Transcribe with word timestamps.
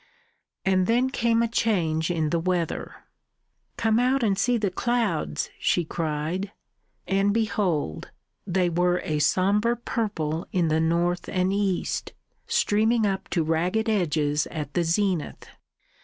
And 0.65 0.87
then 0.87 1.11
came 1.11 1.43
a 1.43 1.47
change 1.47 2.09
in 2.09 2.31
the 2.31 2.39
weather. 2.39 3.03
"Come 3.77 3.99
out 3.99 4.23
and 4.23 4.35
see 4.35 4.57
the 4.57 4.71
clouds," 4.71 5.51
she 5.59 5.85
cried; 5.85 6.51
and 7.07 7.31
behold! 7.31 8.09
they 8.47 8.67
were 8.67 8.99
a 9.03 9.19
sombre 9.19 9.77
purple 9.77 10.47
in 10.51 10.69
the 10.69 10.79
north 10.81 11.29
and 11.29 11.53
east, 11.53 12.13
streaming 12.47 13.05
up 13.05 13.29
to 13.29 13.43
ragged 13.43 13.87
edges 13.87 14.47
at 14.47 14.73
the 14.73 14.83
zenith. 14.83 15.45